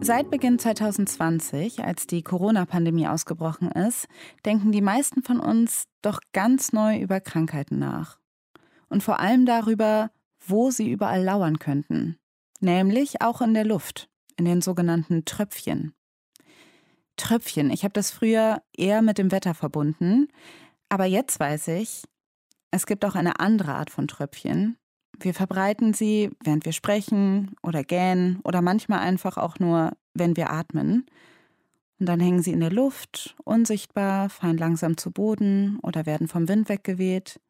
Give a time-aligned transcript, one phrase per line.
[0.00, 4.06] Seit Beginn 2020, als die Corona-Pandemie ausgebrochen ist,
[4.44, 8.18] denken die meisten von uns doch ganz neu über Krankheiten nach.
[8.88, 10.10] Und vor allem darüber,
[10.46, 12.16] wo sie überall lauern könnten.
[12.60, 15.92] Nämlich auch in der Luft, in den sogenannten Tröpfchen.
[17.16, 20.28] Tröpfchen, ich habe das früher eher mit dem Wetter verbunden,
[20.88, 22.04] aber jetzt weiß ich,
[22.70, 24.77] es gibt auch eine andere Art von Tröpfchen,
[25.20, 30.50] wir verbreiten sie, während wir sprechen oder gähnen oder manchmal einfach auch nur, wenn wir
[30.50, 31.06] atmen.
[31.98, 36.48] Und dann hängen sie in der Luft, unsichtbar, fallen langsam zu Boden oder werden vom
[36.48, 37.40] Wind weggeweht.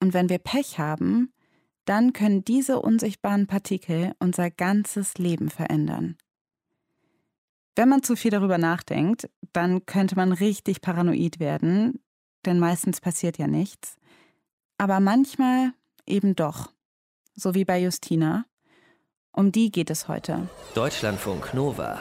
[0.00, 1.32] Und wenn wir Pech haben,
[1.84, 6.16] dann können diese unsichtbaren Partikel unser ganzes Leben verändern.
[7.76, 12.02] Wenn man zu viel darüber nachdenkt, dann könnte man richtig paranoid werden,
[12.44, 13.96] denn meistens passiert ja nichts.
[14.78, 15.72] Aber manchmal
[16.08, 16.70] eben doch
[17.38, 18.44] so wie bei Justina.
[19.32, 20.48] Um die geht es heute.
[20.74, 22.00] Deutschlandfunk Nova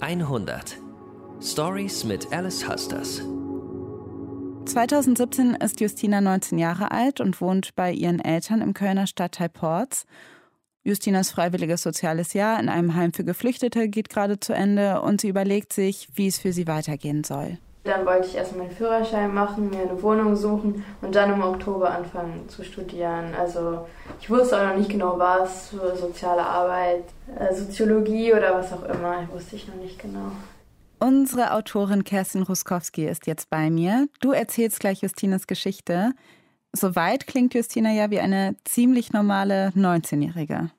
[0.00, 0.76] 100
[1.40, 3.22] Stories mit Alice Husters.
[4.66, 10.04] 2017 ist Justina 19 Jahre alt und wohnt bei ihren Eltern im Kölner Stadtteil Porz.
[10.82, 15.28] Justinas freiwilliges soziales Jahr in einem Heim für Geflüchtete geht gerade zu Ende und sie
[15.28, 17.58] überlegt sich, wie es für sie weitergehen soll.
[17.84, 21.90] Dann wollte ich erstmal meinen Führerschein machen, mir eine Wohnung suchen und dann im Oktober
[21.90, 23.34] anfangen zu studieren.
[23.38, 23.86] Also
[24.18, 27.04] ich wusste auch noch nicht genau was, soziale Arbeit,
[27.38, 30.32] äh, Soziologie oder was auch immer, wusste ich noch nicht genau.
[30.98, 34.08] Unsere Autorin Kerstin Ruskowski ist jetzt bei mir.
[34.22, 36.12] Du erzählst gleich Justinas Geschichte.
[36.72, 40.70] Soweit klingt Justina ja wie eine ziemlich normale 19-Jährige.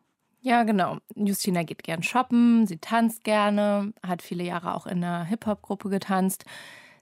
[0.42, 0.97] Ja, genau.
[1.16, 6.45] Justina geht gern shoppen, sie tanzt gerne, hat viele Jahre auch in einer Hip-Hop-Gruppe getanzt.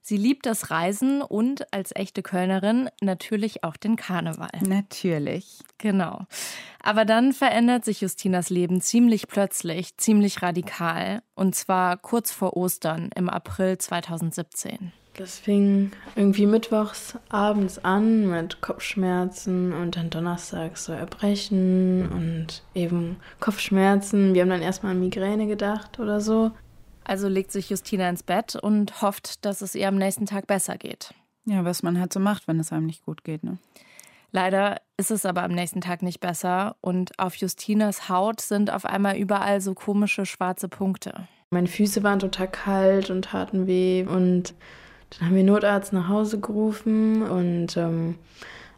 [0.06, 4.50] Sie liebt das Reisen und als echte Kölnerin natürlich auch den Karneval.
[4.60, 5.62] Natürlich.
[5.78, 6.26] Genau.
[6.82, 11.22] Aber dann verändert sich Justinas Leben ziemlich plötzlich, ziemlich radikal.
[11.36, 14.92] Und zwar kurz vor Ostern im April 2017.
[15.16, 23.17] Das fing irgendwie mittwochs abends an mit Kopfschmerzen und dann donnerstags so Erbrechen und eben
[23.39, 24.33] Kopfschmerzen.
[24.33, 26.52] Wir haben dann erstmal an Migräne gedacht oder so.
[27.05, 30.77] Also legt sich Justina ins Bett und hofft, dass es ihr am nächsten Tag besser
[30.77, 31.14] geht.
[31.45, 33.58] Ja, was man halt so macht, wenn es einem nicht gut geht, ne?
[34.36, 38.83] Leider ist es aber am nächsten Tag nicht besser und auf Justinas Haut sind auf
[38.83, 41.27] einmal überall so komische schwarze Punkte.
[41.52, 44.55] Meine Füße waren total kalt und taten weh und
[45.11, 48.15] dann haben wir Notarzt nach Hause gerufen und ähm,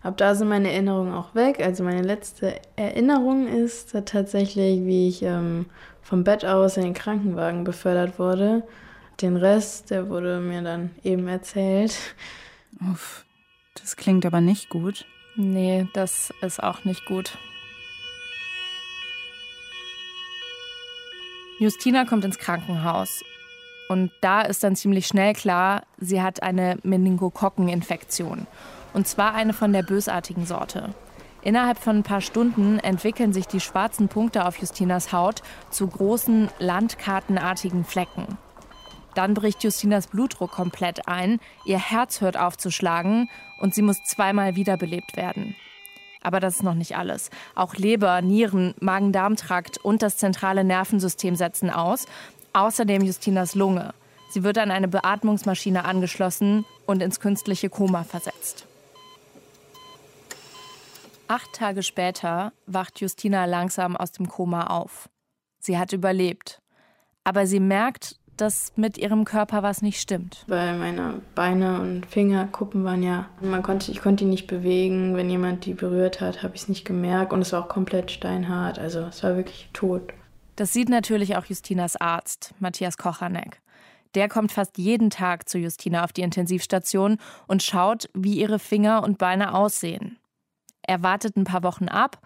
[0.04, 1.62] ab da sind meine Erinnerungen auch weg.
[1.64, 5.68] Also meine letzte Erinnerung ist tatsächlich, wie ich ähm,
[6.06, 8.64] vom Bett aus in den Krankenwagen befördert wurde.
[9.22, 11.98] Den Rest, der wurde mir dann eben erzählt.
[12.92, 13.26] Uff,
[13.74, 15.06] das klingt aber nicht gut.
[15.36, 17.38] Nee, das ist auch nicht gut.
[21.58, 23.24] Justina kommt ins Krankenhaus.
[23.90, 28.46] Und da ist dann ziemlich schnell klar, sie hat eine Meningokokkeninfektion.
[28.94, 30.94] Und zwar eine von der bösartigen Sorte.
[31.46, 36.50] Innerhalb von ein paar Stunden entwickeln sich die schwarzen Punkte auf Justinas Haut zu großen
[36.58, 38.40] landkartenartigen Flecken.
[39.14, 43.30] Dann bricht Justinas Blutdruck komplett ein, ihr Herz hört auf zu schlagen
[43.60, 45.56] und sie muss zweimal wiederbelebt werden.
[46.24, 47.30] Aber das ist noch nicht alles.
[47.54, 52.08] Auch Leber, Nieren, Magen-Darm-Trakt und das zentrale Nervensystem setzen aus.
[52.54, 53.94] Außerdem Justinas Lunge.
[54.32, 58.66] Sie wird an eine Beatmungsmaschine angeschlossen und ins künstliche Koma versetzt.
[61.28, 65.10] Acht Tage später wacht Justina langsam aus dem Koma auf.
[65.60, 66.62] Sie hat überlebt.
[67.24, 70.44] Aber sie merkt, dass mit ihrem Körper was nicht stimmt.
[70.48, 75.16] Weil meine Beine und Fingerkuppen waren ja, man konnte, ich konnte die nicht bewegen.
[75.16, 77.34] Wenn jemand die berührt hat, habe ich es nicht gemerkt.
[77.34, 78.78] Und es war auch komplett steinhart.
[78.78, 80.14] Also es war wirklich tot.
[80.58, 83.62] Das sieht natürlich auch Justinas Arzt, Matthias Kochanek.
[84.14, 89.04] Der kommt fast jeden Tag zu Justina auf die Intensivstation und schaut, wie ihre Finger
[89.04, 90.20] und Beine aussehen.
[90.88, 92.20] Er wartet ein paar Wochen ab,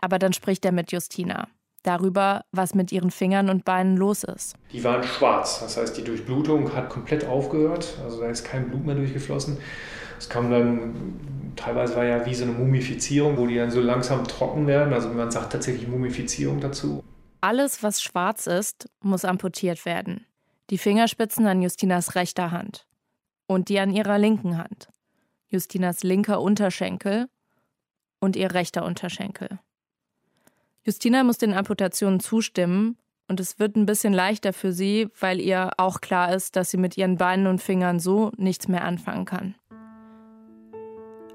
[0.00, 1.48] aber dann spricht er mit Justina
[1.82, 4.54] darüber, was mit ihren Fingern und Beinen los ist.
[4.72, 8.84] Die waren schwarz, das heißt, die Durchblutung hat komplett aufgehört, also da ist kein Blut
[8.84, 9.58] mehr durchgeflossen.
[10.18, 14.24] Es kam dann, teilweise war ja wie so eine Mumifizierung, wo die dann so langsam
[14.24, 17.02] trocken werden, also man sagt tatsächlich Mumifizierung dazu.
[17.40, 20.26] Alles, was schwarz ist, muss amputiert werden.
[20.68, 22.86] Die Fingerspitzen an Justinas rechter Hand
[23.46, 24.88] und die an ihrer linken Hand.
[25.48, 27.28] Justinas linker Unterschenkel
[28.20, 29.58] und ihr rechter Unterschenkel.
[30.84, 32.96] Justina muss den Amputationen zustimmen
[33.28, 36.78] und es wird ein bisschen leichter für sie, weil ihr auch klar ist, dass sie
[36.78, 39.54] mit ihren Beinen und Fingern so nichts mehr anfangen kann.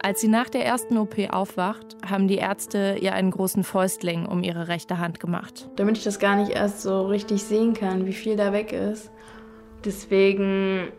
[0.02, 4.44] Als sie nach der ersten OP aufwacht, haben die Ärzte ihr einen großen Fäustling um
[4.44, 5.68] ihre rechte Hand gemacht.
[5.78, 9.10] Damit ich das gar nicht erst so richtig sehen kann, wie viel da weg ist.
[9.84, 10.90] Deswegen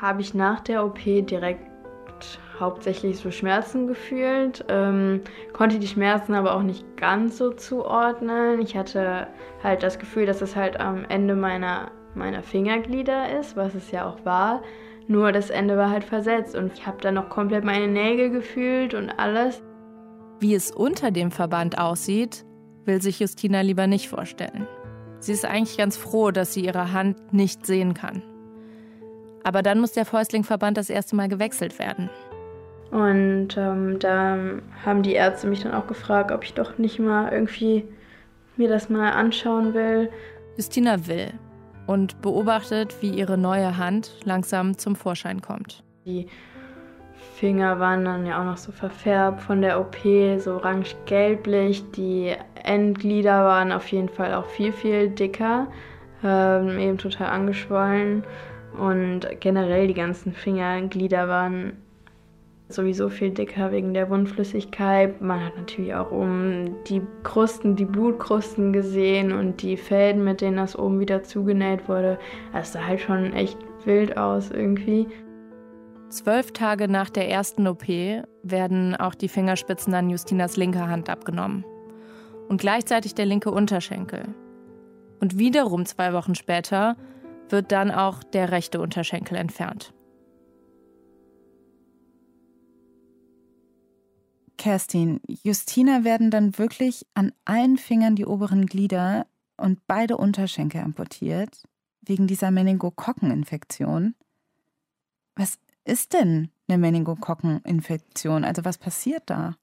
[0.00, 1.65] habe ich nach der OP direkt
[2.58, 5.22] hauptsächlich so Schmerzen gefühlt, ähm,
[5.52, 8.60] konnte die Schmerzen aber auch nicht ganz so zuordnen.
[8.60, 9.26] Ich hatte
[9.62, 14.08] halt das Gefühl, dass es halt am Ende meiner, meiner Fingerglieder ist, was es ja
[14.08, 14.62] auch war.
[15.08, 18.94] Nur das Ende war halt versetzt und ich habe dann noch komplett meine Nägel gefühlt
[18.94, 19.62] und alles.
[20.40, 22.44] Wie es unter dem Verband aussieht,
[22.84, 24.66] will sich Justina lieber nicht vorstellen.
[25.20, 28.22] Sie ist eigentlich ganz froh, dass sie ihre Hand nicht sehen kann.
[29.44, 32.10] Aber dann muss der Fäustlingverband das erste Mal gewechselt werden.
[32.96, 34.38] Und ähm, da
[34.86, 37.84] haben die Ärzte mich dann auch gefragt, ob ich doch nicht mal irgendwie
[38.56, 40.08] mir das mal anschauen will.
[40.56, 41.30] Justina will
[41.86, 45.84] und beobachtet, wie ihre neue Hand langsam zum Vorschein kommt.
[46.06, 46.26] Die
[47.34, 49.98] Finger waren dann ja auch noch so verfärbt von der OP,
[50.38, 51.90] so orange-gelblich.
[51.90, 52.34] Die
[52.64, 55.66] Endglieder waren auf jeden Fall auch viel, viel dicker,
[56.24, 58.24] ähm, eben total angeschwollen.
[58.78, 61.74] Und generell die ganzen Fingerglieder waren
[62.68, 65.20] sowieso viel dicker wegen der Wundflüssigkeit.
[65.20, 70.56] Man hat natürlich auch um die Krusten, die Blutkrusten gesehen und die Fäden, mit denen
[70.56, 72.18] das oben wieder zugenäht wurde.
[72.52, 75.06] Es sah halt schon echt wild aus irgendwie.
[76.08, 77.88] Zwölf Tage nach der ersten OP
[78.42, 81.64] werden auch die Fingerspitzen an Justinas linker Hand abgenommen.
[82.48, 84.34] Und gleichzeitig der linke Unterschenkel.
[85.20, 86.96] Und wiederum zwei Wochen später
[87.48, 89.92] wird dann auch der rechte Unterschenkel entfernt.
[94.56, 99.26] Kerstin, Justina werden dann wirklich an allen Fingern die oberen Glieder
[99.56, 101.64] und beide Unterschenkel amputiert,
[102.02, 104.14] wegen dieser Meningokokkeninfektion.
[105.34, 108.44] Was ist denn eine Meningokokkeninfektion?
[108.44, 109.56] Also was passiert da?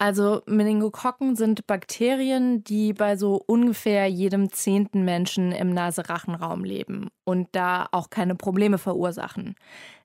[0.00, 7.48] Also Meningokokken sind Bakterien, die bei so ungefähr jedem zehnten Menschen im Naserachenraum leben und
[7.50, 9.56] da auch keine Probleme verursachen.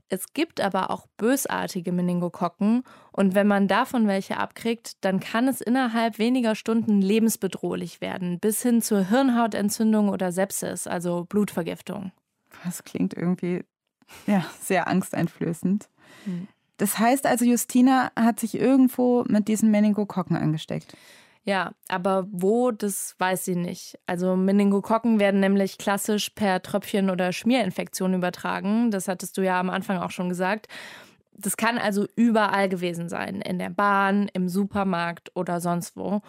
[0.10, 5.62] Es gibt aber auch bösartige Meningokokken und wenn man davon welche abkriegt, dann kann es
[5.62, 12.12] innerhalb weniger Stunden lebensbedrohlich werden, bis hin zur Hirnhautentzündung oder Sepsis, also Blutvergiftung.
[12.64, 13.64] Das klingt irgendwie
[14.28, 15.90] ja, sehr angsteinflößend.
[16.26, 16.48] Hm.
[16.78, 20.98] Das heißt also, Justina hat sich irgendwo mit diesen Meningokokken angesteckt.
[21.45, 24.00] Ja, aber wo, das weiß sie nicht.
[24.06, 28.92] Also Meningokokken werden nämlich klassisch per Tröpfchen oder Schmierinfektion übertragen.
[28.92, 30.68] Das hattest du ja am Anfang auch schon gesagt.
[31.36, 36.22] Das kann also überall gewesen sein, in der Bahn, im Supermarkt oder sonst wo.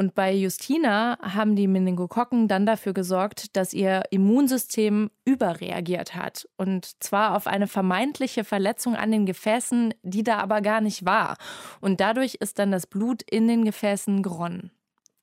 [0.00, 6.48] Und bei Justina haben die Meningokokken dann dafür gesorgt, dass ihr Immunsystem überreagiert hat.
[6.56, 11.36] Und zwar auf eine vermeintliche Verletzung an den Gefäßen, die da aber gar nicht war.
[11.82, 14.70] Und dadurch ist dann das Blut in den Gefäßen geronnen.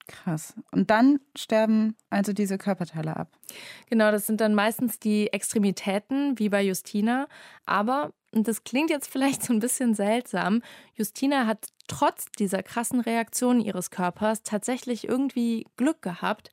[0.06, 0.54] Krass.
[0.70, 3.32] Und dann sterben also diese Körperteile ab.
[3.90, 7.26] Genau, das sind dann meistens die Extremitäten, wie bei Justina.
[7.66, 10.62] Aber und das klingt jetzt vielleicht so ein bisschen seltsam,
[10.94, 16.50] Justina hat trotz dieser krassen Reaktion ihres Körpers tatsächlich irgendwie Glück gehabt,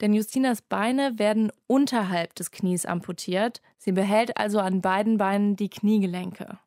[0.00, 3.60] denn Justinas Beine werden unterhalb des Knies amputiert.
[3.78, 6.58] Sie behält also an beiden Beinen die Kniegelenke.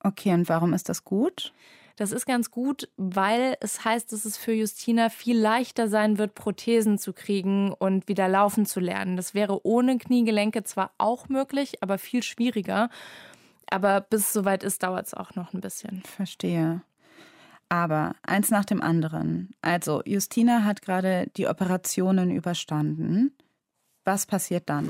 [0.00, 1.52] Okay, und warum ist das gut?
[1.96, 6.34] Das ist ganz gut, weil es heißt, dass es für Justina viel leichter sein wird,
[6.34, 9.16] Prothesen zu kriegen und wieder laufen zu lernen.
[9.16, 12.90] Das wäre ohne Kniegelenke zwar auch möglich, aber viel schwieriger.
[13.70, 16.02] Aber bis es soweit ist, dauert es auch noch ein bisschen.
[16.02, 16.82] Verstehe.
[17.74, 19.50] Aber eins nach dem anderen.
[19.60, 23.36] Also, Justina hat gerade die Operationen überstanden.
[24.04, 24.88] Was passiert dann?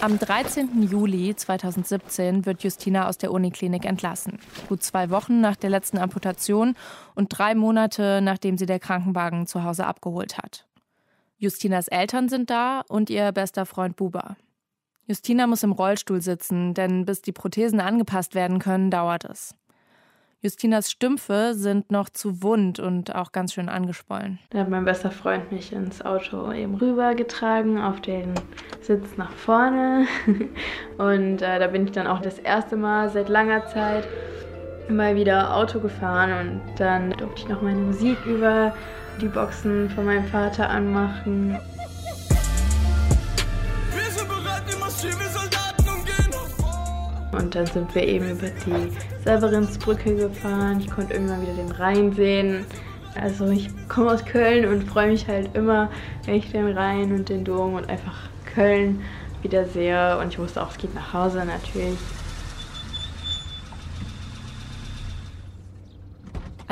[0.00, 0.84] Am 13.
[0.84, 4.38] Juli 2017 wird Justina aus der Uniklinik entlassen.
[4.68, 6.76] Gut zwei Wochen nach der letzten Amputation
[7.16, 10.68] und drei Monate nachdem sie der Krankenwagen zu Hause abgeholt hat.
[11.36, 14.36] Justinas Eltern sind da und ihr bester Freund Buba.
[15.12, 19.54] Justina muss im Rollstuhl sitzen, denn bis die Prothesen angepasst werden können, dauert es.
[20.40, 24.38] Justinas Stümpfe sind noch zu wund und auch ganz schön angeschwollen.
[24.48, 28.32] Da hat mein bester Freund mich ins Auto eben rübergetragen, auf den
[28.80, 30.06] Sitz nach vorne.
[30.96, 34.08] Und äh, da bin ich dann auch das erste Mal seit langer Zeit
[34.88, 38.74] mal wieder Auto gefahren und dann durfte ich noch meine Musik über
[39.20, 41.58] die Boxen von meinem Vater anmachen.
[47.32, 48.92] Und dann sind wir eben über die
[49.24, 50.80] Severinsbrücke gefahren.
[50.80, 52.66] Ich konnte irgendwann wieder den Rhein sehen.
[53.20, 55.90] Also ich komme aus Köln und freue mich halt immer,
[56.24, 58.16] wenn ich den Rhein und den Dom und einfach
[58.54, 59.02] Köln
[59.42, 61.98] wieder sehr und ich wusste auch, es geht nach Hause natürlich.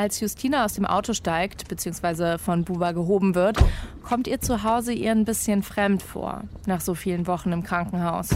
[0.00, 2.38] Als Justina aus dem Auto steigt, bzw.
[2.38, 3.59] von Buba gehoben wird,
[4.02, 8.30] kommt ihr zu Hause ihr ein bisschen fremd vor, nach so vielen Wochen im Krankenhaus.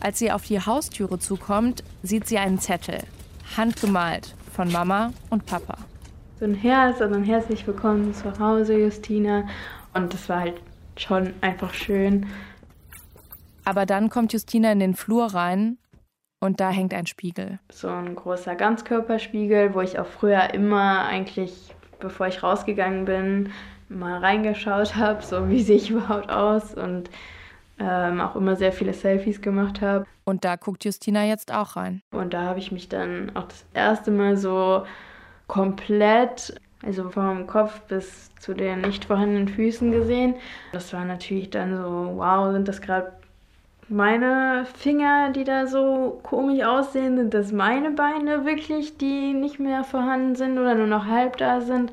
[0.00, 3.00] Als sie auf die Haustüre zukommt, sieht sie einen Zettel,
[3.54, 5.76] handgemalt, von Mama und Papa.
[6.40, 9.46] So ein Herz und ein herzlich willkommen zu Hause, Justina.
[9.92, 10.54] Und das war halt
[10.96, 12.24] schon einfach schön.
[13.66, 15.76] Aber dann kommt Justina in den Flur rein
[16.46, 17.58] und da hängt ein Spiegel.
[17.70, 23.52] So ein großer Ganzkörperspiegel, wo ich auch früher immer eigentlich, bevor ich rausgegangen bin,
[23.88, 27.10] mal reingeschaut habe, so wie sehe ich überhaupt aus und
[27.78, 30.06] ähm, auch immer sehr viele Selfies gemacht habe.
[30.24, 32.00] Und da guckt Justina jetzt auch rein.
[32.10, 34.84] Und da habe ich mich dann auch das erste Mal so
[35.46, 40.34] komplett, also vom Kopf bis zu den nicht vorhandenen Füßen gesehen.
[40.72, 43.12] Das war natürlich dann so, wow, sind das gerade
[43.88, 47.16] meine Finger, die da so komisch aussehen?
[47.16, 51.60] Sind das meine Beine wirklich, die nicht mehr vorhanden sind oder nur noch halb da
[51.60, 51.92] sind?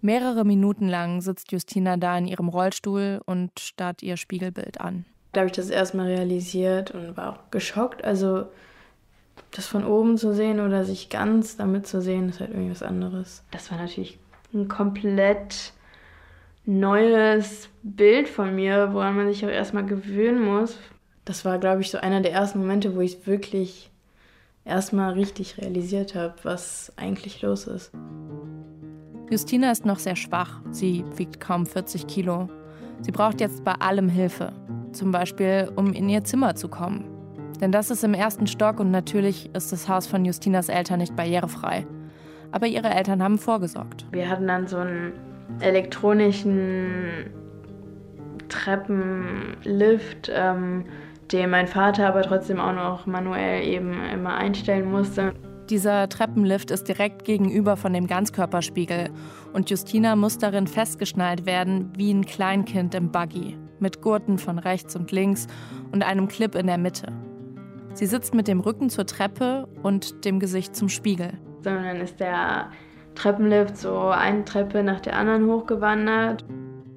[0.00, 5.06] Mehrere Minuten lang sitzt Justina da in ihrem Rollstuhl und starrt ihr Spiegelbild an.
[5.32, 8.04] Da habe ich das erstmal realisiert und war auch geschockt.
[8.04, 8.46] Also
[9.50, 12.82] das von oben zu sehen oder sich ganz damit zu sehen, ist halt irgendwie was
[12.82, 13.42] anderes.
[13.50, 14.18] Das war natürlich
[14.52, 15.72] ein komplett
[16.66, 20.78] neues Bild von mir, woran man sich auch erstmal gewöhnen muss.
[21.24, 23.90] Das war, glaube ich, so einer der ersten Momente, wo ich es wirklich
[24.64, 27.92] erstmal richtig realisiert habe, was eigentlich los ist.
[29.30, 30.60] Justina ist noch sehr schwach.
[30.70, 32.48] Sie wiegt kaum 40 Kilo.
[33.00, 34.52] Sie braucht jetzt bei allem Hilfe.
[34.92, 37.04] Zum Beispiel, um in ihr Zimmer zu kommen.
[37.60, 41.16] Denn das ist im ersten Stock und natürlich ist das Haus von Justinas Eltern nicht
[41.16, 41.86] barrierefrei.
[42.52, 44.06] Aber ihre Eltern haben vorgesorgt.
[44.12, 45.12] Wir hatten dann so einen
[45.60, 47.30] elektronischen
[48.48, 50.84] Treppenlift, ähm,
[51.32, 55.34] den mein Vater aber trotzdem auch noch manuell eben immer einstellen musste.
[55.70, 59.08] Dieser Treppenlift ist direkt gegenüber von dem Ganzkörperspiegel
[59.54, 64.94] und Justina muss darin festgeschnallt werden wie ein Kleinkind im Buggy, mit Gurten von rechts
[64.94, 65.46] und links
[65.90, 67.06] und einem Clip in der Mitte.
[67.94, 71.32] Sie sitzt mit dem Rücken zur Treppe und dem Gesicht zum Spiegel.
[71.62, 72.70] So, und dann ist der
[73.14, 76.44] Treppenlift so eine Treppe nach der anderen hochgewandert.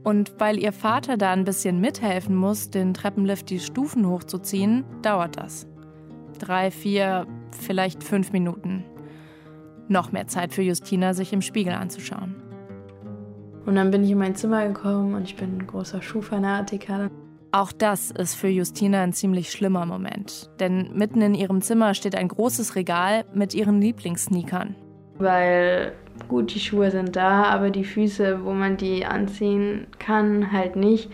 [0.03, 5.37] Und weil ihr Vater da ein bisschen mithelfen muss, den Treppenlift die Stufen hochzuziehen, dauert
[5.37, 5.67] das.
[6.39, 8.85] Drei, vier, vielleicht fünf Minuten.
[9.89, 12.35] Noch mehr Zeit für Justina, sich im Spiegel anzuschauen.
[13.65, 17.09] Und dann bin ich in mein Zimmer gekommen und ich bin ein großer Schuhfanatiker.
[17.51, 20.49] Auch das ist für Justina ein ziemlich schlimmer Moment.
[20.59, 24.75] Denn mitten in ihrem Zimmer steht ein großes Regal mit ihren Lieblingssneakern.
[25.17, 25.93] Weil
[26.27, 31.09] gut, die Schuhe sind da, aber die Füße, wo man die anziehen kann, halt nicht.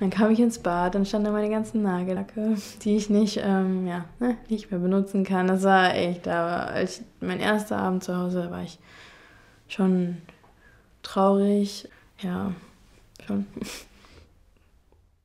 [0.00, 3.86] Dann kam ich ins Bad, dann standen da meine ganzen Nagellacke, die ich nicht, ähm,
[3.86, 5.48] ja, ne, nicht mehr benutzen kann.
[5.48, 8.78] Das war echt, da als mein erster Abend zu Hause war ich
[9.66, 10.18] schon
[11.02, 11.88] traurig.
[12.20, 12.52] Ja,
[13.26, 13.46] schon.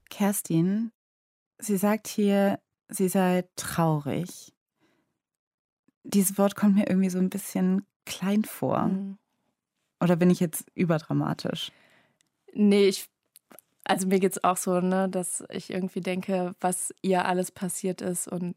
[0.10, 0.92] Kerstin,
[1.60, 4.54] sie sagt hier, sie sei traurig.
[6.04, 8.84] Dieses Wort kommt mir irgendwie so ein bisschen klein vor.
[8.84, 9.18] Mhm.
[10.02, 11.72] Oder bin ich jetzt überdramatisch?
[12.54, 13.08] Nee, ich,
[13.86, 18.02] also mir geht es auch so, ne, dass ich irgendwie denke, was ihr alles passiert
[18.02, 18.28] ist.
[18.28, 18.56] Und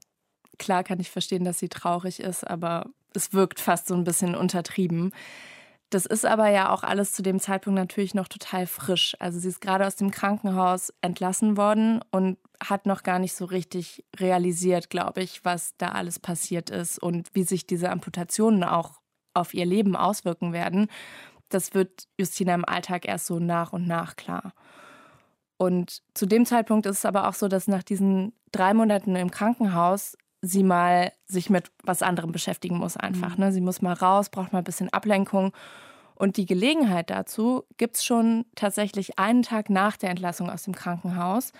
[0.58, 4.34] klar kann ich verstehen, dass sie traurig ist, aber es wirkt fast so ein bisschen
[4.34, 5.12] untertrieben.
[5.90, 9.16] Das ist aber ja auch alles zu dem Zeitpunkt natürlich noch total frisch.
[9.20, 13.44] Also sie ist gerade aus dem Krankenhaus entlassen worden und hat noch gar nicht so
[13.44, 19.00] richtig realisiert, glaube ich, was da alles passiert ist und wie sich diese Amputationen auch
[19.37, 20.88] auf ihr Leben auswirken werden.
[21.49, 24.52] Das wird Justina im Alltag erst so nach und nach klar.
[25.59, 29.31] Und zu dem Zeitpunkt ist es aber auch so, dass nach diesen drei Monaten im
[29.31, 33.37] Krankenhaus sie mal sich mit was anderem beschäftigen muss einfach.
[33.37, 33.45] Mhm.
[33.45, 33.52] Ne?
[33.52, 35.52] Sie muss mal raus, braucht mal ein bisschen Ablenkung.
[36.14, 40.75] Und die Gelegenheit dazu gibt es schon tatsächlich einen Tag nach der Entlassung aus dem
[40.75, 41.52] Krankenhaus.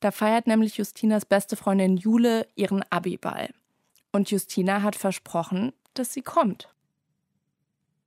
[0.00, 3.50] Da feiert nämlich Justinas beste Freundin Jule ihren Abiball.
[4.12, 6.68] Und Justina hat versprochen, dass sie kommt.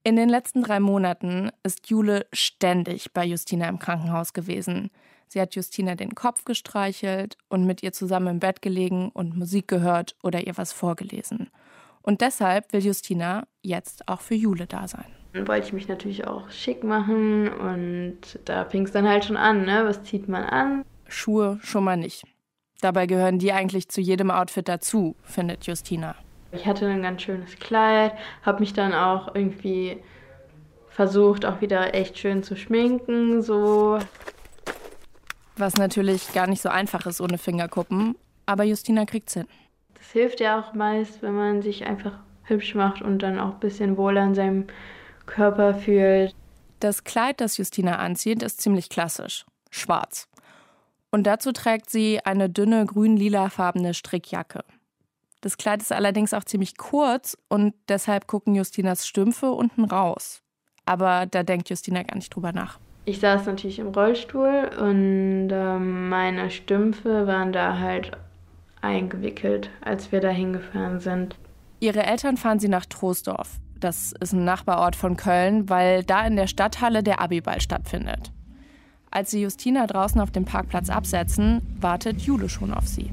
[0.07, 4.91] In den letzten drei Monaten ist Jule ständig bei Justina im Krankenhaus gewesen.
[5.27, 9.67] Sie hat Justina den Kopf gestreichelt und mit ihr zusammen im Bett gelegen und Musik
[9.67, 11.49] gehört oder ihr was vorgelesen.
[12.03, 15.07] Und deshalb will Justina jetzt auch für Jule da sein.
[15.33, 19.37] Dann wollte ich mich natürlich auch schick machen und da fing es dann halt schon
[19.37, 19.85] an, ne?
[19.85, 20.85] Was zieht man an?
[21.07, 22.27] Schuhe schon mal nicht.
[22.79, 26.15] Dabei gehören die eigentlich zu jedem Outfit dazu, findet Justina.
[26.55, 29.97] Ich hatte ein ganz schönes Kleid, habe mich dann auch irgendwie
[30.89, 33.99] versucht, auch wieder echt schön zu schminken, so
[35.57, 39.47] Was natürlich gar nicht so einfach ist ohne Fingerkuppen, aber Justina kriegt's hin.
[39.95, 43.59] Das hilft ja auch meist, wenn man sich einfach hübsch macht und dann auch ein
[43.59, 44.67] bisschen wohler in seinem
[45.25, 46.33] Körper fühlt.
[46.79, 49.45] Das Kleid, das Justina anzieht, ist ziemlich klassisch.
[49.71, 50.27] Schwarz.
[51.11, 54.63] Und dazu trägt sie eine dünne grün-lilafarbene Strickjacke.
[55.45, 60.41] Das Kleid ist allerdings auch ziemlich kurz und deshalb gucken Justinas Stümpfe unten raus.
[60.87, 62.79] Aber da denkt Justina gar nicht drüber nach.
[63.05, 68.09] Ich saß natürlich im Rollstuhl und äh, meine Stümpfe waren da halt
[68.81, 71.35] eingewickelt, als wir da hingefahren sind.
[71.79, 73.59] Ihre Eltern fahren sie nach Troisdorf.
[73.79, 78.31] Das ist ein Nachbarort von Köln, weil da in der Stadthalle der Abiball stattfindet.
[79.11, 83.11] Als sie Justina draußen auf dem Parkplatz absetzen, wartet Jule schon auf sie.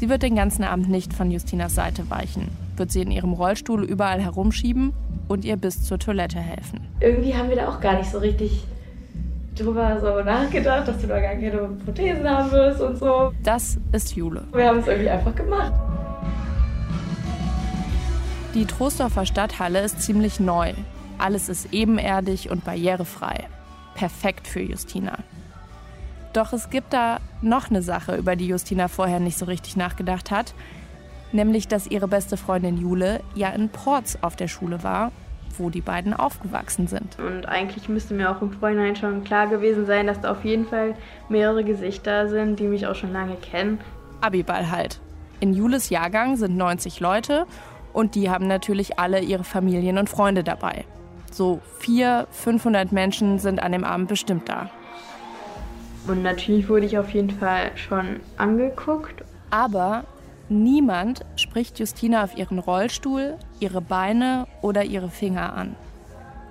[0.00, 3.84] Sie wird den ganzen Abend nicht von Justinas Seite weichen, wird sie in ihrem Rollstuhl
[3.84, 4.94] überall herumschieben
[5.28, 6.88] und ihr bis zur Toilette helfen.
[7.00, 8.64] Irgendwie haben wir da auch gar nicht so richtig
[9.54, 13.32] drüber so nachgedacht, dass du da gar keine Prothesen haben wirst und so.
[13.42, 14.44] Das ist Jule.
[14.54, 15.74] Wir haben es irgendwie einfach gemacht.
[18.54, 20.72] Die Troisdorfer Stadthalle ist ziemlich neu.
[21.18, 23.44] Alles ist ebenerdig und barrierefrei.
[23.96, 25.18] Perfekt für Justina.
[26.32, 30.30] Doch es gibt da noch eine Sache, über die Justina vorher nicht so richtig nachgedacht
[30.30, 30.54] hat.
[31.32, 35.12] Nämlich, dass ihre beste Freundin Jule ja in Porz auf der Schule war,
[35.58, 37.18] wo die beiden aufgewachsen sind.
[37.18, 40.66] Und eigentlich müsste mir auch im Vorhinein schon klar gewesen sein, dass da auf jeden
[40.66, 40.94] Fall
[41.28, 43.80] mehrere Gesichter sind, die mich auch schon lange kennen.
[44.20, 45.00] Abiball halt.
[45.40, 47.46] In Jules Jahrgang sind 90 Leute
[47.92, 50.84] und die haben natürlich alle ihre Familien und Freunde dabei.
[51.32, 54.70] So 400, 500 Menschen sind an dem Abend bestimmt da.
[56.06, 59.22] Und natürlich wurde ich auf jeden Fall schon angeguckt.
[59.50, 60.04] Aber
[60.48, 65.76] niemand spricht Justina auf ihren Rollstuhl, ihre Beine oder ihre Finger an.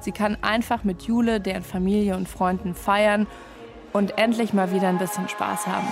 [0.01, 3.27] Sie kann einfach mit Jule, deren Familie und Freunden feiern
[3.91, 5.87] und endlich mal wieder ein bisschen Spaß haben.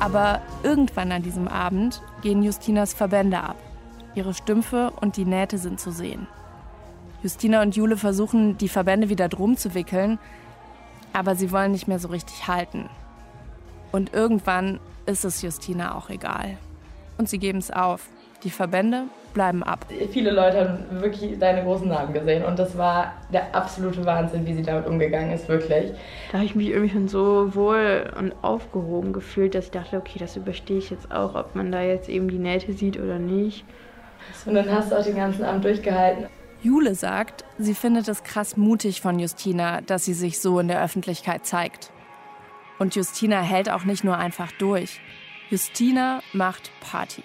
[0.00, 3.56] Aber irgendwann an diesem Abend gehen Justinas Verbände ab.
[4.14, 6.26] Ihre Stümpfe und die Nähte sind zu sehen.
[7.26, 10.20] Justina und Jule versuchen, die Verbände wieder drum zu wickeln,
[11.12, 12.88] aber sie wollen nicht mehr so richtig halten.
[13.90, 16.56] Und irgendwann ist es Justina auch egal.
[17.18, 18.08] Und sie geben es auf.
[18.44, 19.86] Die Verbände bleiben ab.
[20.12, 24.54] Viele Leute haben wirklich deine großen Namen gesehen und das war der absolute Wahnsinn, wie
[24.54, 25.94] sie damit umgegangen ist, wirklich.
[26.30, 30.20] Da habe ich mich irgendwie schon so wohl und aufgehoben gefühlt, dass ich dachte, okay,
[30.20, 33.64] das überstehe ich jetzt auch, ob man da jetzt eben die Nähte sieht oder nicht.
[34.44, 36.26] Und dann hast du auch den ganzen Abend durchgehalten.
[36.62, 40.82] Jule sagt, sie findet es krass mutig von Justina, dass sie sich so in der
[40.82, 41.92] Öffentlichkeit zeigt.
[42.78, 45.00] Und Justina hält auch nicht nur einfach durch.
[45.50, 47.22] Justina macht Party.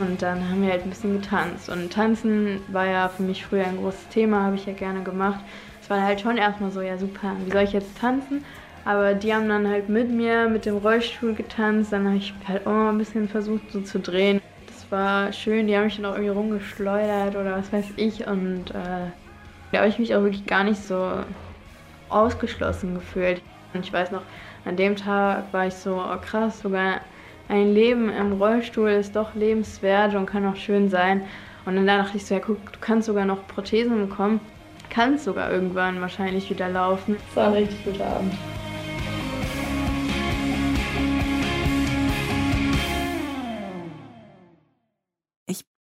[0.00, 1.68] Und dann haben wir halt ein bisschen getanzt.
[1.68, 5.40] Und tanzen war ja für mich früher ein großes Thema, habe ich ja gerne gemacht.
[5.80, 8.44] Es war halt schon erstmal so, ja super, wie soll ich jetzt tanzen?
[8.84, 11.92] Aber die haben dann halt mit mir mit dem Rollstuhl getanzt.
[11.92, 14.40] Dann habe ich halt auch mal ein bisschen versucht so zu drehen.
[14.66, 18.26] Das war schön, die haben mich dann auch irgendwie rumgeschleudert oder was weiß ich.
[18.26, 19.10] Und äh,
[19.72, 21.24] da habe ich mich auch wirklich gar nicht so
[22.10, 23.40] ausgeschlossen gefühlt.
[23.72, 24.22] Und ich weiß noch,
[24.64, 27.00] an dem Tag war ich so, oh krass, sogar
[27.48, 31.22] ein Leben im Rollstuhl ist doch lebenswert und kann auch schön sein.
[31.66, 34.40] Und dann dachte ich so, ja guck, du kannst sogar noch Prothesen bekommen,
[34.90, 37.16] kannst sogar irgendwann wahrscheinlich wieder laufen.
[37.28, 38.32] Das war ein richtig guter Abend.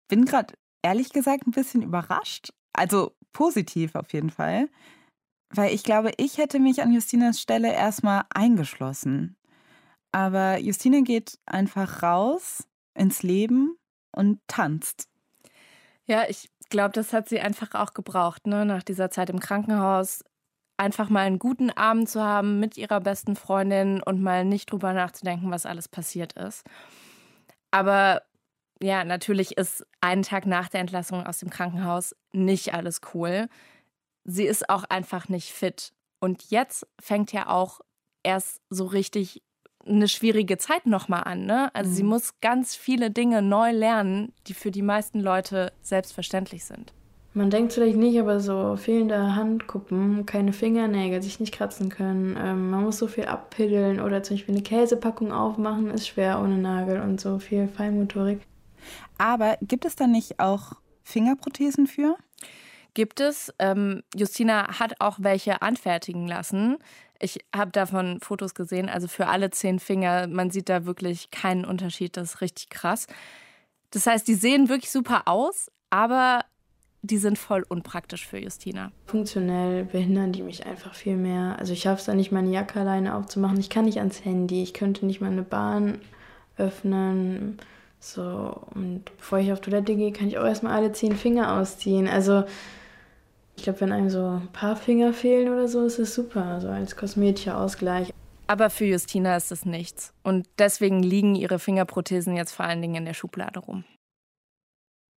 [0.07, 2.53] Bin gerade ehrlich gesagt ein bisschen überrascht.
[2.73, 4.69] Also positiv auf jeden Fall.
[5.49, 9.37] Weil ich glaube, ich hätte mich an Justinas Stelle erstmal eingeschlossen.
[10.11, 13.77] Aber Justine geht einfach raus ins Leben
[14.11, 15.09] und tanzt.
[16.05, 18.65] Ja, ich glaube, das hat sie einfach auch gebraucht, ne?
[18.65, 20.23] nach dieser Zeit im Krankenhaus.
[20.77, 24.93] Einfach mal einen guten Abend zu haben mit ihrer besten Freundin und mal nicht drüber
[24.93, 26.65] nachzudenken, was alles passiert ist.
[27.71, 28.21] Aber
[28.81, 33.47] ja, natürlich ist einen Tag nach der Entlassung aus dem Krankenhaus nicht alles cool.
[34.23, 35.93] Sie ist auch einfach nicht fit.
[36.19, 37.81] Und jetzt fängt ja auch
[38.23, 39.41] erst so richtig
[39.85, 41.45] eine schwierige Zeit nochmal an.
[41.45, 41.69] Ne?
[41.73, 41.95] Also mhm.
[41.95, 46.91] sie muss ganz viele Dinge neu lernen, die für die meisten Leute selbstverständlich sind.
[47.33, 52.69] Man denkt vielleicht nicht, aber so fehlende Handkuppen, keine Fingernägel, sich nicht kratzen können, ähm,
[52.69, 57.01] man muss so viel abpiddeln oder zum Beispiel eine Käsepackung aufmachen, ist schwer ohne Nagel
[57.01, 58.39] und so viel Feinmotorik.
[59.17, 62.17] Aber gibt es da nicht auch Fingerprothesen für?
[62.93, 63.53] Gibt es.
[63.59, 66.77] Ähm, Justina hat auch welche anfertigen lassen.
[67.19, 70.27] Ich habe davon Fotos gesehen, also für alle zehn Finger.
[70.27, 72.17] Man sieht da wirklich keinen Unterschied.
[72.17, 73.07] Das ist richtig krass.
[73.91, 76.43] Das heißt, die sehen wirklich super aus, aber
[77.01, 78.91] die sind voll unpraktisch für Justina.
[79.05, 81.57] Funktionell behindern die mich einfach viel mehr.
[81.59, 83.59] Also ich schaffe es da nicht, meine Jacke alleine aufzumachen.
[83.59, 84.63] Ich kann nicht ans Handy.
[84.63, 85.99] Ich könnte nicht meine Bahn
[86.57, 87.57] öffnen.
[88.05, 92.07] So, und bevor ich auf Toilette gehe, kann ich auch erstmal alle zehn Finger ausziehen.
[92.07, 92.43] Also
[93.57, 96.67] ich glaube, wenn einem so ein paar Finger fehlen oder so, ist es super, so
[96.67, 98.13] als kosmetischer Ausgleich.
[98.45, 100.13] Aber für Justina ist es nichts.
[100.21, 103.85] Und deswegen liegen ihre Fingerprothesen jetzt vor allen Dingen in der Schublade rum.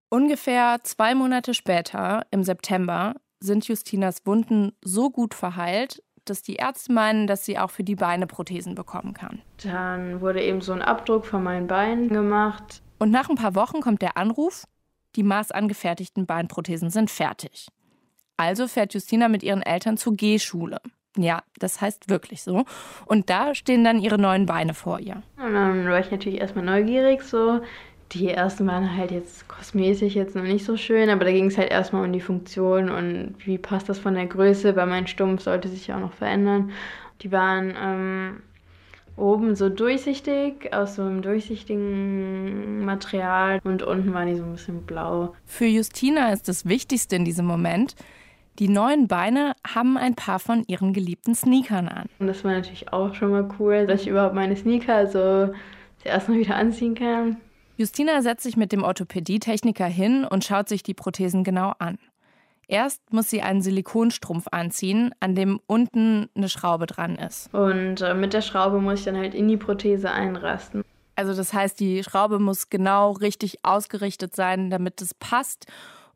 [0.08, 6.92] Ungefähr zwei Monate später, im September, sind Justinas Wunden so gut verheilt, dass die Ärzte
[6.92, 9.42] meinen, dass sie auch für die Beine Prothesen bekommen kann.
[9.62, 12.82] Dann wurde eben so ein Abdruck von meinen Beinen gemacht.
[12.98, 14.64] Und nach ein paar Wochen kommt der Anruf,
[15.16, 17.68] die maßangefertigten Beinprothesen sind fertig.
[18.36, 20.80] Also fährt Justina mit ihren Eltern zur G-Schule.
[21.16, 22.64] Ja, das heißt wirklich so.
[23.06, 25.22] Und da stehen dann ihre neuen Beine vor ihr.
[25.36, 27.60] Und dann war ich natürlich erstmal neugierig, so
[28.12, 31.58] die ersten waren halt jetzt kosmetisch jetzt noch nicht so schön, aber da ging es
[31.58, 34.72] halt erstmal um die Funktion und wie passt das von der Größe.
[34.72, 36.70] Bei meinem Stumpf sollte sich ja auch noch verändern.
[37.20, 38.42] Die waren ähm,
[39.16, 44.82] oben so durchsichtig, aus so einem durchsichtigen Material und unten waren die so ein bisschen
[44.82, 45.34] blau.
[45.44, 47.94] Für Justina ist das Wichtigste in diesem Moment,
[48.58, 52.06] die neuen Beine haben ein paar von ihren geliebten Sneakern an.
[52.18, 55.52] Und das war natürlich auch schon mal cool, dass ich überhaupt meine Sneaker so
[56.02, 57.36] zuerst mal wieder anziehen kann.
[57.78, 61.96] Justina setzt sich mit dem Orthopädietechniker hin und schaut sich die Prothesen genau an.
[62.66, 67.54] Erst muss sie einen Silikonstrumpf anziehen, an dem unten eine Schraube dran ist.
[67.54, 70.82] Und äh, mit der Schraube muss ich dann halt in die Prothese einrasten.
[71.14, 75.66] Also das heißt, die Schraube muss genau richtig ausgerichtet sein, damit es passt.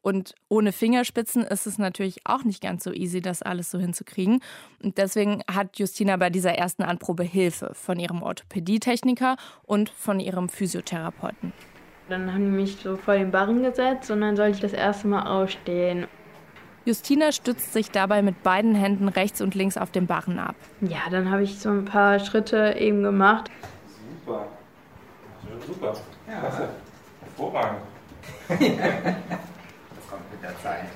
[0.03, 4.41] Und ohne Fingerspitzen ist es natürlich auch nicht ganz so easy, das alles so hinzukriegen.
[4.83, 10.49] Und deswegen hat Justina bei dieser ersten Anprobe Hilfe von ihrem Orthopädietechniker und von ihrem
[10.49, 11.53] Physiotherapeuten.
[12.09, 15.07] Dann haben die mich so vor den Barren gesetzt und dann sollte ich das erste
[15.07, 16.09] Mal aufstehen.
[16.85, 20.57] Justina stützt sich dabei mit beiden Händen rechts und links auf dem Barren ab.
[20.81, 23.51] Ja, dann habe ich so ein paar Schritte eben gemacht.
[24.27, 24.49] Super.
[25.65, 25.95] Super.
[26.29, 26.69] Ja, Klasse.
[27.21, 27.83] Hervorragend.
[30.42, 30.87] der Zeit.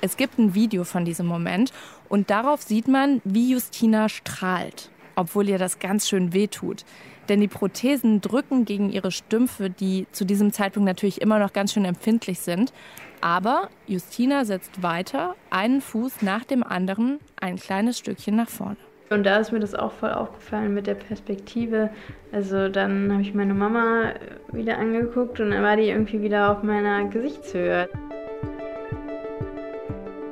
[0.00, 1.72] Es gibt ein Video von diesem Moment
[2.08, 6.84] und darauf sieht man, wie Justina strahlt, obwohl ihr das ganz schön wehtut.
[7.28, 11.72] Denn die Prothesen drücken gegen ihre Stümpfe, die zu diesem Zeitpunkt natürlich immer noch ganz
[11.72, 12.72] schön empfindlich sind.
[13.20, 18.78] Aber Justina setzt weiter, einen Fuß nach dem anderen, ein kleines Stückchen nach vorne.
[19.10, 21.90] Und da ist mir das auch voll aufgefallen mit der Perspektive.
[22.32, 24.14] Also dann habe ich meine Mama
[24.52, 27.88] wieder angeguckt und dann war die irgendwie wieder auf meiner Gesichtshöhe.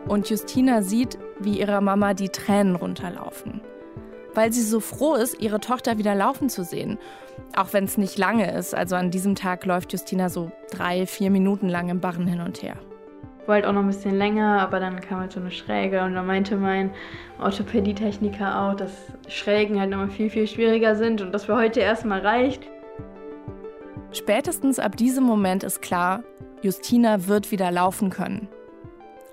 [0.09, 3.61] Und Justina sieht, wie ihrer Mama die Tränen runterlaufen.
[4.35, 6.99] Weil sie so froh ist, ihre Tochter wieder laufen zu sehen.
[7.55, 8.75] Auch wenn es nicht lange ist.
[8.75, 12.63] Also an diesem Tag läuft Justina so drei, vier Minuten lang im Barren hin und
[12.63, 12.77] her.
[13.47, 16.23] Wollte auch noch ein bisschen länger, aber dann kam halt so eine Schräge und da
[16.23, 16.91] meinte mein
[17.41, 18.93] Orthopädietechniker auch, dass
[19.29, 22.69] Schrägen halt nochmal viel, viel schwieriger sind und das für heute erstmal reicht.
[24.13, 26.23] Spätestens ab diesem Moment ist klar,
[26.63, 28.49] Justina wird wieder laufen können.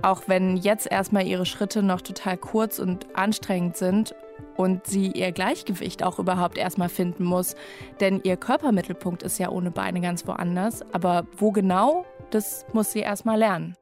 [0.01, 4.13] Auch wenn jetzt erstmal ihre Schritte noch total kurz und anstrengend sind
[4.55, 7.55] und sie ihr Gleichgewicht auch überhaupt erstmal finden muss.
[7.99, 10.81] Denn ihr Körpermittelpunkt ist ja ohne Beine ganz woanders.
[10.93, 13.75] Aber wo genau, das muss sie erstmal lernen.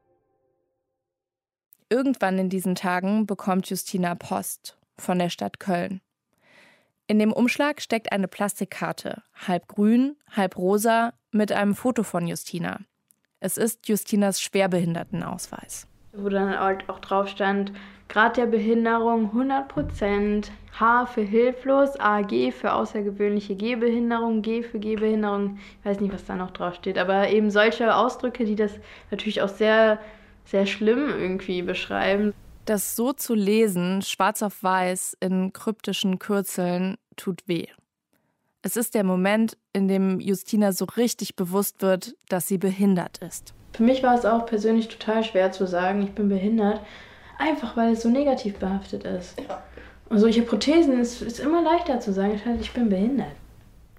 [1.90, 6.00] Irgendwann in diesen Tagen bekommt Justina Post von der Stadt Köln.
[7.06, 12.80] In dem Umschlag steckt eine Plastikkarte, halb grün, halb rosa, mit einem Foto von Justina.
[13.40, 17.72] Es ist Justinas Schwerbehindertenausweis wo dann halt auch drauf stand,
[18.08, 25.86] Grad der Behinderung 100%, H für hilflos, AG für außergewöhnliche Gehbehinderung, G für Gehbehinderung, ich
[25.86, 28.72] weiß nicht, was da noch drauf steht, aber eben solche Ausdrücke, die das
[29.10, 29.98] natürlich auch sehr,
[30.44, 32.34] sehr schlimm irgendwie beschreiben.
[32.66, 37.66] Das so zu lesen, schwarz auf weiß, in kryptischen Kürzeln, tut weh.
[38.62, 43.54] Es ist der Moment, in dem Justina so richtig bewusst wird, dass sie behindert ist.
[43.74, 46.80] Für mich war es auch persönlich total schwer zu sagen, ich bin behindert,
[47.38, 49.36] einfach weil es so negativ behaftet ist.
[50.08, 53.32] Und solche Prothesen ist, ist immer leichter zu sagen, ich bin behindert.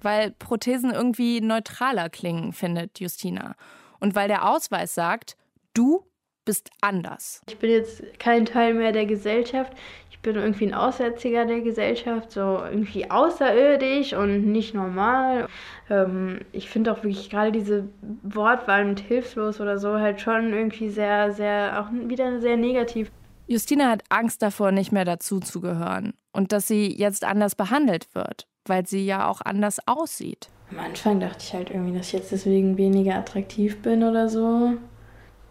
[0.00, 3.54] Weil Prothesen irgendwie neutraler klingen, findet Justina.
[4.00, 5.36] Und weil der Ausweis sagt,
[5.74, 6.02] du
[6.46, 7.42] bist anders.
[7.48, 9.74] Ich bin jetzt kein Teil mehr der Gesellschaft.
[10.10, 15.48] Ich bin irgendwie ein Aussätziger der Gesellschaft, so irgendwie außerirdisch und nicht normal.
[15.90, 17.88] Ähm, ich finde auch wirklich gerade diese
[18.22, 23.10] Wortwahl mit hilflos oder so halt schon irgendwie sehr, sehr, auch wieder sehr negativ.
[23.48, 28.86] Justina hat Angst davor, nicht mehr dazuzugehören und dass sie jetzt anders behandelt wird, weil
[28.86, 30.48] sie ja auch anders aussieht.
[30.70, 34.76] Am Anfang dachte ich halt irgendwie, dass ich jetzt deswegen weniger attraktiv bin oder so.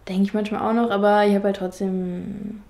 [0.08, 2.62] Denke ich manchmal auch noch, aber ich habe halt trotzdem,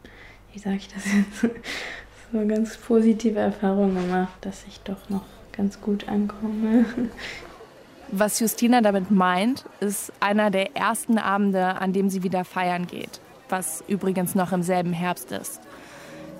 [0.53, 1.41] wie sage ich das jetzt,
[2.31, 6.85] so ganz positive Erfahrungen gemacht, dass ich doch noch ganz gut ankomme.
[8.11, 13.19] Was Justina damit meint, ist einer der ersten Abende, an dem sie wieder feiern geht,
[13.49, 15.59] was übrigens noch im selben Herbst ist.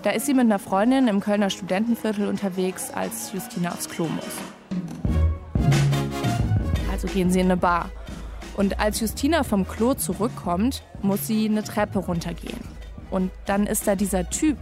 [0.03, 5.65] Da ist sie mit einer Freundin im Kölner Studentenviertel unterwegs, als Justina aufs Klo muss.
[6.91, 7.89] Also gehen sie in eine Bar.
[8.56, 12.60] Und als Justina vom Klo zurückkommt, muss sie eine Treppe runtergehen.
[13.12, 14.58] Und dann ist da dieser Typ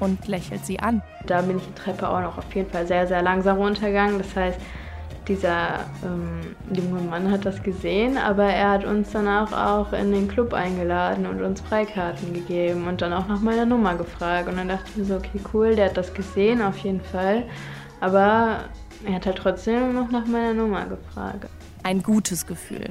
[0.00, 1.02] und lächelt sie an.
[1.26, 4.18] Da bin ich die Treppe auch noch auf jeden Fall sehr, sehr langsam runtergegangen.
[4.18, 4.58] Das heißt,
[5.28, 10.26] dieser ähm, junge Mann hat das gesehen, aber er hat uns danach auch in den
[10.26, 14.48] Club eingeladen und uns Freikarten gegeben und dann auch nach meiner Nummer gefragt.
[14.48, 17.44] Und dann dachte ich mir so, okay, cool, der hat das gesehen auf jeden Fall,
[18.00, 18.64] aber
[19.04, 21.46] er hat halt trotzdem noch nach meiner Nummer gefragt.
[21.84, 22.90] Ein gutes Gefühl,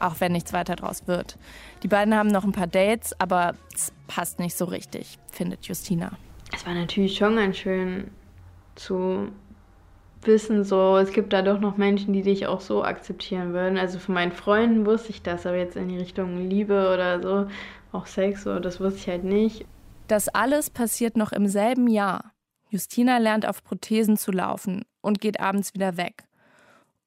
[0.00, 1.38] auch wenn nichts weiter draus wird.
[1.82, 6.12] Die beiden haben noch ein paar Dates, aber es passt nicht so richtig, findet Justina.
[6.54, 8.10] Es war natürlich schon ganz schön
[8.74, 9.28] zu
[10.22, 13.78] wissen, so, es gibt da doch noch Menschen, die dich auch so akzeptieren würden.
[13.78, 17.48] Also von meinen Freunden wusste ich das, aber jetzt in die Richtung Liebe oder so,
[17.92, 19.64] auch Sex, so, das wusste ich halt nicht.
[20.08, 22.32] Das alles passiert noch im selben Jahr.
[22.68, 26.24] Justina lernt auf Prothesen zu laufen und geht abends wieder weg.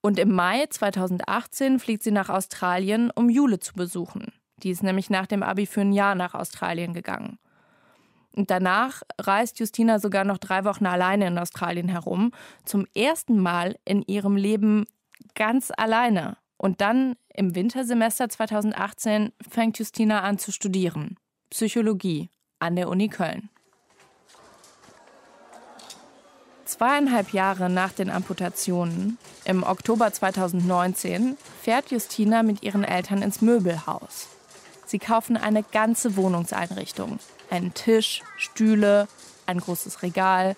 [0.02, 4.32] Und im Mai 2018 fliegt sie nach Australien, um Jule zu besuchen.
[4.64, 7.38] Die ist nämlich nach dem Abi für ein Jahr nach Australien gegangen.
[8.36, 12.32] Und danach reist Justina sogar noch drei Wochen alleine in Australien herum.
[12.64, 14.86] Zum ersten Mal in ihrem Leben
[15.36, 16.38] ganz alleine.
[16.58, 21.18] Und dann im Wintersemester 2018 fängt Justina an zu studieren.
[21.50, 23.50] Psychologie an der Uni Köln.
[26.70, 34.28] Zweieinhalb Jahre nach den Amputationen, im Oktober 2019, fährt Justina mit ihren Eltern ins Möbelhaus.
[34.86, 37.18] Sie kaufen eine ganze Wohnungseinrichtung
[37.50, 39.08] einen Tisch, Stühle,
[39.48, 40.56] ein großes Regal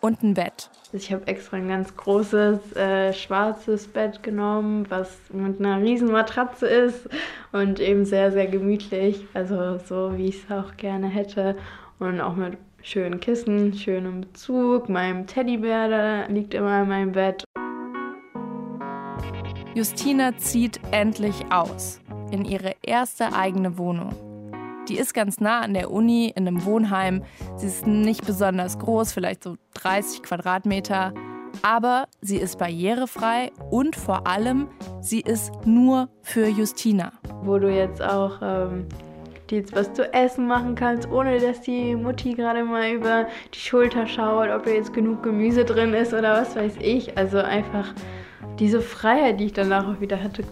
[0.00, 0.70] und ein Bett.
[0.94, 6.66] Ich habe extra ein ganz großes äh, schwarzes Bett genommen, was mit einer riesen Matratze
[6.66, 7.10] ist
[7.52, 9.26] und eben sehr, sehr gemütlich.
[9.34, 11.58] Also so, wie ich es auch gerne hätte.
[11.98, 14.88] Und auch mit schönen Kissen, schönem Bezug.
[14.88, 17.44] Meinem Teddybär, der liegt immer in meinem Bett.
[19.74, 24.14] Justina zieht endlich aus in ihre erste eigene Wohnung.
[24.88, 27.24] Die ist ganz nah an der Uni in einem Wohnheim.
[27.56, 31.14] Sie ist nicht besonders groß, vielleicht so 30 Quadratmeter.
[31.62, 34.68] Aber sie ist barrierefrei und vor allem,
[35.00, 37.12] sie ist nur für Justina.
[37.42, 38.86] Wo du jetzt auch ähm,
[39.54, 44.06] jetzt was zu essen machen kannst, ohne dass die Mutti gerade mal über die Schulter
[44.06, 47.16] schaut, ob da jetzt genug Gemüse drin ist oder was weiß ich.
[47.16, 47.92] Also einfach
[48.58, 50.44] diese Freiheit, die ich danach auch wieder hatte.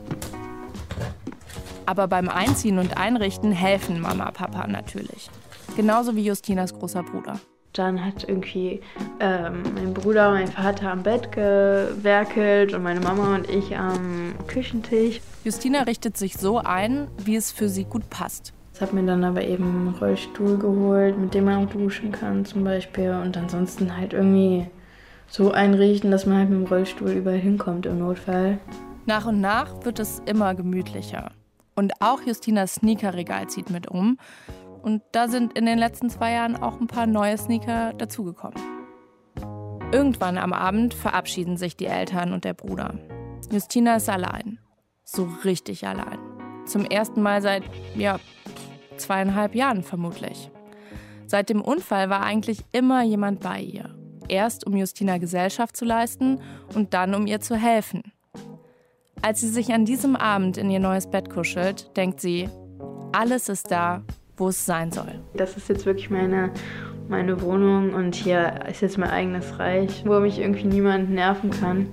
[1.87, 5.31] Aber beim Einziehen und Einrichten helfen Mama, Papa natürlich.
[5.77, 7.41] Genauso wie Justinas großer Bruder.
[7.73, 8.83] Dann hat irgendwie
[9.19, 14.35] ähm, mein Bruder und mein Vater am Bett gewerkelt und meine Mama und ich am
[14.47, 15.21] Küchentisch.
[15.43, 18.53] Justina richtet sich so ein, wie es für sie gut passt.
[18.81, 22.65] Habe mir dann aber eben einen Rollstuhl geholt, mit dem man auch duschen kann zum
[22.65, 23.11] Beispiel.
[23.11, 24.67] Und ansonsten halt irgendwie
[25.29, 28.59] so einrichten, dass man halt mit dem Rollstuhl überall hinkommt im Notfall.
[29.07, 31.31] Nach und nach wird es immer gemütlicher.
[31.75, 34.19] Und auch Justinas Sneakerregal zieht mit um.
[34.83, 38.61] Und da sind in den letzten zwei Jahren auch ein paar neue Sneaker dazugekommen.
[39.93, 42.95] Irgendwann am Abend verabschieden sich die Eltern und der Bruder.
[43.51, 44.59] Justina ist allein.
[45.05, 46.19] So richtig allein.
[46.65, 47.63] Zum ersten Mal seit,
[47.95, 48.19] ja,
[49.03, 50.51] zweieinhalb Jahren vermutlich.
[51.27, 53.95] Seit dem Unfall war eigentlich immer jemand bei ihr.
[54.29, 56.41] Erst um Justina Gesellschaft zu leisten
[56.75, 58.03] und dann um ihr zu helfen.
[59.21, 62.49] Als sie sich an diesem Abend in ihr neues Bett kuschelt, denkt sie,
[63.13, 64.03] alles ist da,
[64.37, 65.21] wo es sein soll.
[65.35, 66.51] Das ist jetzt wirklich meine,
[67.09, 71.89] meine Wohnung und hier ist jetzt mein eigenes Reich, wo mich irgendwie niemand nerven kann.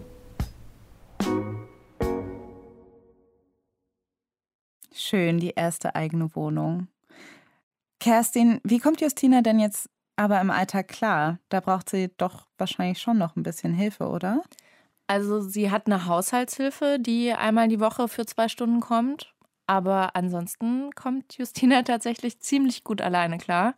[4.91, 6.88] Schön, die erste eigene Wohnung.
[8.00, 11.40] Kerstin, wie kommt Justina denn jetzt aber im Alltag klar?
[11.50, 14.42] Da braucht sie doch wahrscheinlich schon noch ein bisschen Hilfe, oder?
[15.08, 19.34] Also sie hat eine Haushaltshilfe, die einmal die Woche für zwei Stunden kommt.
[19.66, 23.76] Aber ansonsten kommt Justina tatsächlich ziemlich gut alleine klar.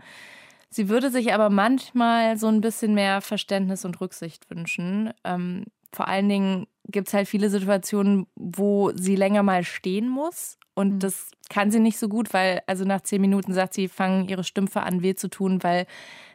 [0.69, 5.13] Sie würde sich aber manchmal so ein bisschen mehr Verständnis und Rücksicht wünschen.
[5.23, 10.57] Ähm, vor allen Dingen gibt es halt viele Situationen, wo sie länger mal stehen muss.
[10.73, 10.99] Und mhm.
[10.99, 14.43] das kann sie nicht so gut, weil, also nach zehn Minuten sagt sie, fangen ihre
[14.43, 15.85] Stümpfe an weh zu tun, weil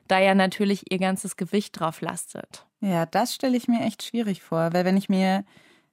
[0.08, 2.66] da ja natürlich ihr ganzes Gewicht drauf lastet.
[2.80, 5.44] Ja, das stelle ich mir echt schwierig vor, weil wenn ich mir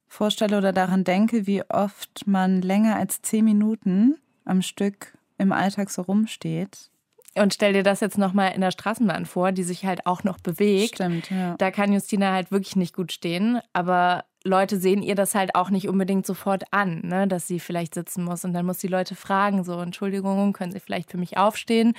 [0.06, 5.90] vorstelle oder daran denke, wie oft man länger als zehn Minuten am Stück im Alltag
[5.90, 6.90] so rumsteht.
[7.36, 10.38] Und stell dir das jetzt nochmal in der Straßenbahn vor, die sich halt auch noch
[10.38, 10.96] bewegt.
[10.96, 11.56] Stimmt, ja.
[11.58, 13.60] Da kann Justina halt wirklich nicht gut stehen.
[13.72, 17.94] Aber Leute sehen ihr das halt auch nicht unbedingt sofort an, ne, dass sie vielleicht
[17.94, 18.44] sitzen muss.
[18.44, 21.94] Und dann muss die Leute fragen, so, Entschuldigung, können Sie vielleicht für mich aufstehen?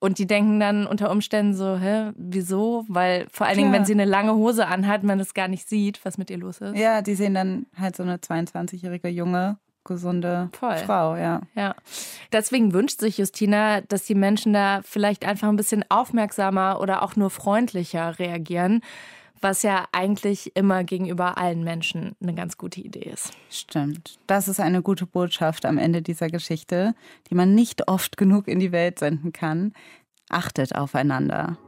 [0.00, 2.84] Und die denken dann unter Umständen so, hä, wieso?
[2.88, 3.58] Weil vor allen.
[3.58, 6.38] Dingen, wenn sie eine lange Hose anhat, man das gar nicht sieht, was mit ihr
[6.38, 6.76] los ist.
[6.76, 9.58] Ja, die sehen dann halt so eine 22-jährige junge,
[9.88, 10.76] gesunde Voll.
[10.78, 11.40] Frau, ja.
[11.56, 11.74] Ja.
[12.30, 17.16] Deswegen wünscht sich Justina, dass die Menschen da vielleicht einfach ein bisschen aufmerksamer oder auch
[17.16, 18.80] nur freundlicher reagieren
[19.42, 23.32] was ja eigentlich immer gegenüber allen Menschen eine ganz gute Idee ist.
[23.50, 24.18] Stimmt.
[24.26, 26.94] Das ist eine gute Botschaft am Ende dieser Geschichte,
[27.30, 29.72] die man nicht oft genug in die Welt senden kann.
[30.28, 31.58] Achtet aufeinander.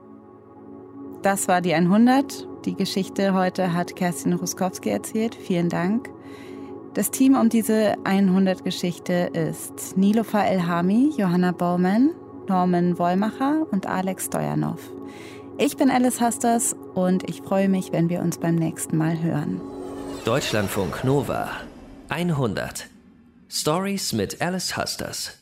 [1.23, 2.47] Das war die 100.
[2.65, 5.35] Die Geschichte heute hat Kerstin Ruskowski erzählt.
[5.35, 6.09] Vielen Dank.
[6.95, 12.11] Das Team um diese 100-Geschichte ist Nilofa Elhami, Johanna Baumann,
[12.49, 14.81] Norman Wollmacher und Alex Stojanov.
[15.57, 19.61] Ich bin Alice Hasters und ich freue mich, wenn wir uns beim nächsten Mal hören.
[20.25, 21.51] Deutschlandfunk Nova
[22.09, 22.89] 100
[23.49, 25.40] Stories mit Alice Hasters.